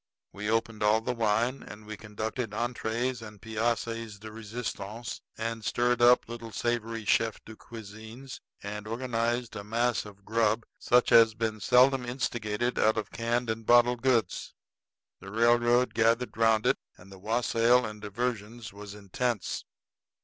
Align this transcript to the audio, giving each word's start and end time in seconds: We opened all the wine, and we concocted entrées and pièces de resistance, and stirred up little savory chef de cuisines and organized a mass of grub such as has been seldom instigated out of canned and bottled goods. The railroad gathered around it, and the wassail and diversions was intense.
We 0.33 0.49
opened 0.49 0.81
all 0.81 0.99
the 1.01 1.13
wine, 1.13 1.61
and 1.61 1.85
we 1.85 1.95
concocted 1.95 2.49
entrées 2.53 3.21
and 3.21 3.39
pièces 3.39 4.19
de 4.19 4.31
resistance, 4.31 5.21
and 5.37 5.63
stirred 5.63 6.01
up 6.01 6.27
little 6.27 6.51
savory 6.51 7.05
chef 7.05 7.39
de 7.45 7.55
cuisines 7.55 8.39
and 8.63 8.87
organized 8.87 9.55
a 9.55 9.63
mass 9.63 10.03
of 10.05 10.25
grub 10.25 10.65
such 10.79 11.11
as 11.11 11.17
has 11.19 11.33
been 11.35 11.59
seldom 11.59 12.03
instigated 12.03 12.79
out 12.79 12.97
of 12.97 13.11
canned 13.11 13.47
and 13.51 13.67
bottled 13.67 14.01
goods. 14.01 14.55
The 15.19 15.31
railroad 15.31 15.93
gathered 15.93 16.35
around 16.35 16.65
it, 16.65 16.79
and 16.97 17.11
the 17.11 17.19
wassail 17.19 17.85
and 17.85 18.01
diversions 18.01 18.73
was 18.73 18.95
intense. 18.95 19.65